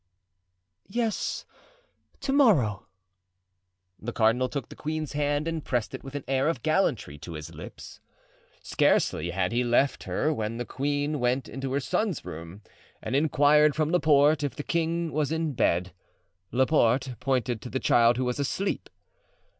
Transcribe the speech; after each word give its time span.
"Yes, 0.87 1.45
to 2.21 2.33
morrow." 2.33 2.87
The 3.99 4.11
cardinal 4.11 4.49
took 4.49 4.69
the 4.69 4.75
queen's 4.75 5.13
hand 5.13 5.47
and 5.47 5.63
pressed 5.63 5.93
it 5.93 6.03
with 6.03 6.15
an 6.15 6.23
air 6.27 6.47
of 6.47 6.63
gallantry 6.63 7.19
to 7.19 7.33
his 7.33 7.53
lips. 7.53 7.99
Scarcely 8.63 9.29
had 9.29 9.51
he 9.51 9.63
left 9.63 10.05
her 10.05 10.33
when 10.33 10.57
the 10.57 10.65
queen 10.65 11.19
went 11.19 11.47
into 11.47 11.71
her 11.73 11.79
son's 11.79 12.25
room, 12.25 12.63
and 13.03 13.15
inquired 13.15 13.75
from 13.75 13.91
Laporte 13.91 14.41
if 14.43 14.55
the 14.55 14.63
king 14.63 15.11
was 15.11 15.31
in 15.31 15.53
bed. 15.53 15.93
Laporte 16.51 17.11
pointed 17.19 17.61
to 17.61 17.69
the 17.69 17.79
child, 17.79 18.17
who 18.17 18.25
was 18.25 18.39
asleep. 18.39 18.89